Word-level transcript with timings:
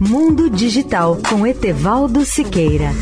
Mundo 0.00 0.48
Digital 0.48 1.18
com 1.28 1.44
Etevaldo 1.44 2.24
Siqueira. 2.24 2.92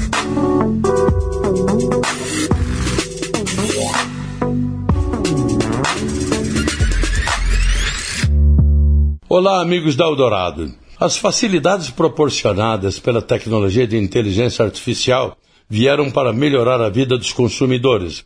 Olá, 9.29 9.61
amigos 9.61 9.95
da 9.95 10.07
Eldorado. 10.07 10.73
As 10.99 11.19
facilidades 11.19 11.91
proporcionadas 11.91 12.99
pela 12.99 13.21
tecnologia 13.21 13.87
de 13.87 13.99
inteligência 13.99 14.65
artificial 14.65 15.37
vieram 15.69 16.11
para 16.11 16.33
melhorar 16.33 16.81
a 16.81 16.89
vida 16.89 17.19
dos 17.19 17.31
consumidores. 17.31 18.25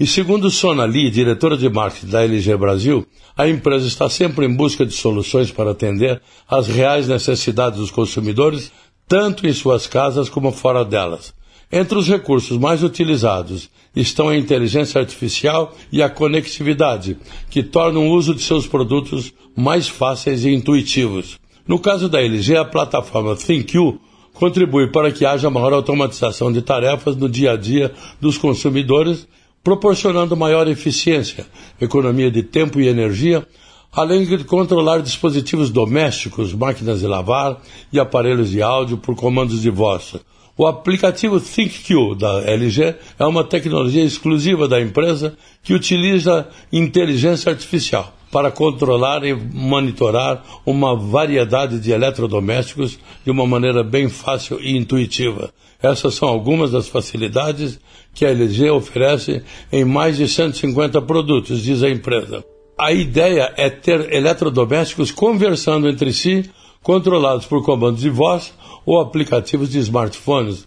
E 0.00 0.06
segundo 0.06 0.48
Sona 0.48 0.86
Lee, 0.86 1.10
diretora 1.10 1.58
de 1.58 1.68
marketing 1.68 2.06
da 2.06 2.24
LG 2.24 2.56
Brasil, 2.56 3.06
a 3.36 3.46
empresa 3.46 3.86
está 3.86 4.08
sempre 4.08 4.46
em 4.46 4.56
busca 4.56 4.86
de 4.86 4.94
soluções 4.94 5.50
para 5.50 5.72
atender 5.72 6.22
às 6.48 6.68
reais 6.68 7.06
necessidades 7.06 7.78
dos 7.78 7.90
consumidores, 7.90 8.72
tanto 9.06 9.46
em 9.46 9.52
suas 9.52 9.86
casas 9.86 10.30
como 10.30 10.52
fora 10.52 10.86
delas. 10.86 11.34
Entre 11.70 11.98
os 11.98 12.08
recursos 12.08 12.56
mais 12.56 12.82
utilizados 12.82 13.68
estão 13.94 14.30
a 14.30 14.36
inteligência 14.38 14.98
artificial 14.98 15.76
e 15.92 16.02
a 16.02 16.08
conectividade, 16.08 17.18
que 17.50 17.62
tornam 17.62 18.08
o 18.08 18.12
uso 18.12 18.34
de 18.34 18.40
seus 18.40 18.66
produtos 18.66 19.34
mais 19.54 19.86
fáceis 19.86 20.46
e 20.46 20.48
intuitivos. 20.48 21.38
No 21.68 21.78
caso 21.78 22.08
da 22.08 22.22
LG, 22.22 22.56
a 22.56 22.64
plataforma 22.64 23.36
ThinQ 23.36 23.98
contribui 24.32 24.86
para 24.86 25.12
que 25.12 25.26
haja 25.26 25.50
maior 25.50 25.74
automatização 25.74 26.50
de 26.50 26.62
tarefas 26.62 27.16
no 27.16 27.28
dia 27.28 27.52
a 27.52 27.56
dia 27.58 27.92
dos 28.18 28.38
consumidores, 28.38 29.28
proporcionando 29.62 30.36
maior 30.36 30.68
eficiência, 30.68 31.46
economia 31.80 32.30
de 32.30 32.42
tempo 32.42 32.80
e 32.80 32.88
energia, 32.88 33.46
além 33.92 34.24
de 34.24 34.44
controlar 34.44 35.02
dispositivos 35.02 35.70
domésticos, 35.70 36.54
máquinas 36.54 37.00
de 37.00 37.06
lavar 37.06 37.60
e 37.92 37.98
aparelhos 37.98 38.50
de 38.50 38.62
áudio 38.62 38.96
por 38.96 39.14
comandos 39.16 39.60
de 39.60 39.70
voz. 39.70 40.16
O 40.56 40.66
aplicativo 40.66 41.40
ThinkQ 41.40 42.16
da 42.18 42.40
LG 42.50 42.94
é 43.18 43.26
uma 43.26 43.44
tecnologia 43.44 44.04
exclusiva 44.04 44.68
da 44.68 44.80
empresa 44.80 45.36
que 45.62 45.74
utiliza 45.74 46.48
inteligência 46.72 47.50
artificial 47.50 48.14
para 48.30 48.50
controlar 48.50 49.24
e 49.24 49.34
monitorar 49.34 50.44
uma 50.64 50.96
variedade 50.96 51.80
de 51.80 51.90
eletrodomésticos 51.90 52.98
de 53.24 53.30
uma 53.30 53.46
maneira 53.46 53.82
bem 53.82 54.08
fácil 54.08 54.60
e 54.60 54.76
intuitiva. 54.76 55.52
Essas 55.82 56.14
são 56.14 56.28
algumas 56.28 56.70
das 56.70 56.88
facilidades 56.88 57.80
que 58.14 58.24
a 58.24 58.30
LG 58.30 58.70
oferece 58.70 59.42
em 59.72 59.84
mais 59.84 60.16
de 60.16 60.28
150 60.28 61.00
produtos, 61.02 61.62
diz 61.62 61.82
a 61.82 61.90
empresa. 61.90 62.44
A 62.78 62.92
ideia 62.92 63.52
é 63.56 63.68
ter 63.68 64.12
eletrodomésticos 64.12 65.10
conversando 65.10 65.88
entre 65.88 66.12
si, 66.12 66.50
controlados 66.82 67.46
por 67.46 67.64
comandos 67.64 68.00
de 68.00 68.10
voz 68.10 68.54
ou 68.86 69.00
aplicativos 69.00 69.70
de 69.70 69.78
smartphones. 69.78 70.66